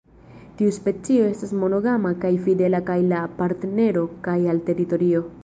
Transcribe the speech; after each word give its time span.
Tiu 0.61 0.71
specio 0.77 1.27
estas 1.33 1.53
monogama 1.63 2.13
kaj 2.25 2.33
fidela 2.47 2.81
kaj 2.89 2.97
al 3.21 3.29
partnero 3.43 4.09
kaj 4.29 4.39
al 4.57 4.65
teritorio. 4.73 5.25